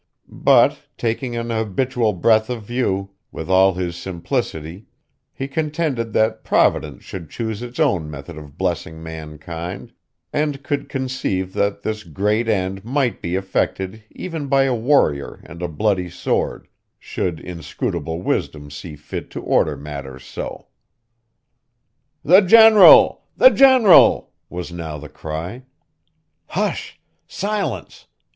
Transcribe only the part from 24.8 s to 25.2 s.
the